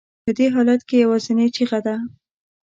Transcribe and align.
په 0.23 0.31
دې 0.37 0.47
حالت 0.55 0.81
کې 0.87 0.95
یوازینۍ 1.03 1.47
چیغه 1.55 1.79
ده. 1.85 1.95